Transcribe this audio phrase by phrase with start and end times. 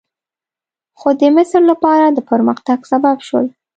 [0.99, 3.47] خو د مصر لپاره د پرمختګ سبب شول.